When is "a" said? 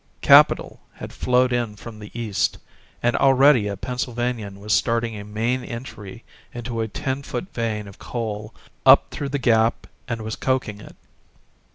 3.67-3.77, 5.15-5.23, 6.81-6.87